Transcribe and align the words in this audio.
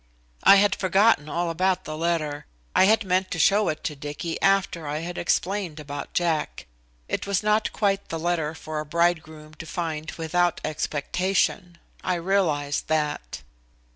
I 0.41 0.55
had 0.55 0.73
forgotten 0.75 1.29
all 1.29 1.51
about 1.51 1.83
the 1.85 1.95
letter. 1.95 2.47
I 2.75 2.85
had 2.85 3.03
meant 3.05 3.29
to 3.29 3.37
show 3.37 3.69
it 3.69 3.83
to 3.83 3.95
Dicky 3.95 4.41
after 4.41 4.87
I 4.87 5.01
had 5.01 5.15
explained 5.15 5.79
about 5.79 6.15
Jack. 6.15 6.65
It 7.07 7.27
was 7.27 7.43
not 7.43 7.71
quite 7.71 8.09
the 8.09 8.17
letter 8.17 8.55
for 8.55 8.79
a 8.79 8.83
bridegroom 8.87 9.53
to 9.53 9.65
find 9.67 10.09
without 10.13 10.59
expectation. 10.65 11.77
I 12.03 12.15
realized 12.15 12.87
that. 12.87 13.43